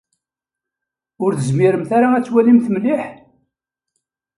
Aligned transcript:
Ur 1.23 1.31
tezmiremt 1.33 1.91
ara 1.97 2.07
ad 2.15 2.23
twalimt 2.25 2.67
mliḥ? 2.73 3.03